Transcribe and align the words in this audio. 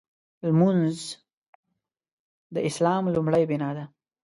لمونځ 0.45 0.97
د 2.53 2.57
اسلام 2.69 3.03
لومړۍ 3.15 3.43
بناء 3.49 3.73
ده. 3.77 3.85